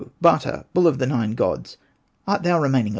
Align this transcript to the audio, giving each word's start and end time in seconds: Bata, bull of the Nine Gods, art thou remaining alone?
Bata, 0.19 0.65
bull 0.73 0.87
of 0.87 0.97
the 0.97 1.05
Nine 1.05 1.33
Gods, 1.35 1.77
art 2.25 2.41
thou 2.41 2.59
remaining 2.59 2.85
alone? 2.85 2.89